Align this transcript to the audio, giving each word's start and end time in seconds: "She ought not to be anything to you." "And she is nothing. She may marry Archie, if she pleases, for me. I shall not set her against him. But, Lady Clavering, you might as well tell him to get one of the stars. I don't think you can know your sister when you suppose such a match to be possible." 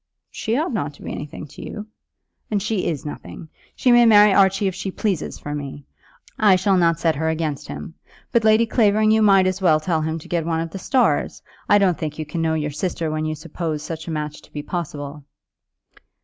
"She 0.31 0.57
ought 0.57 0.73
not 0.73 0.95
to 0.95 1.03
be 1.03 1.11
anything 1.11 1.45
to 1.49 1.61
you." 1.61 1.85
"And 2.49 2.59
she 2.59 2.87
is 2.87 3.05
nothing. 3.05 3.49
She 3.75 3.91
may 3.91 4.07
marry 4.07 4.33
Archie, 4.33 4.65
if 4.65 4.73
she 4.73 4.89
pleases, 4.89 5.37
for 5.37 5.53
me. 5.53 5.85
I 6.39 6.55
shall 6.55 6.75
not 6.75 6.99
set 6.99 7.15
her 7.17 7.29
against 7.29 7.67
him. 7.67 7.93
But, 8.31 8.43
Lady 8.43 8.65
Clavering, 8.65 9.11
you 9.11 9.21
might 9.21 9.45
as 9.45 9.61
well 9.61 9.79
tell 9.79 10.01
him 10.01 10.17
to 10.17 10.27
get 10.27 10.43
one 10.43 10.59
of 10.59 10.71
the 10.71 10.79
stars. 10.79 11.43
I 11.69 11.77
don't 11.77 11.99
think 11.99 12.17
you 12.17 12.25
can 12.25 12.41
know 12.41 12.55
your 12.55 12.71
sister 12.71 13.11
when 13.11 13.25
you 13.25 13.35
suppose 13.35 13.83
such 13.83 14.07
a 14.07 14.11
match 14.11 14.41
to 14.41 14.51
be 14.51 14.63
possible." 14.63 15.23